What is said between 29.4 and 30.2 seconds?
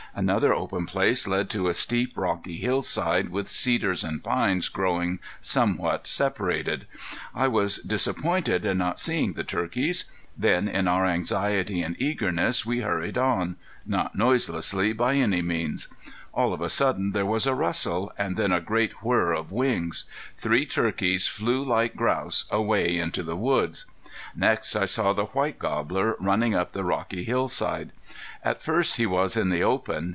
the open.